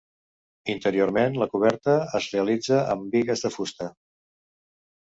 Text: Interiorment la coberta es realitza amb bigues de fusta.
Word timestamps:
Interiorment 0.73 1.37
la 1.43 1.49
coberta 1.51 1.99
es 2.21 2.31
realitza 2.35 2.81
amb 2.95 3.07
bigues 3.19 3.47
de 3.47 3.57
fusta. 3.61 3.95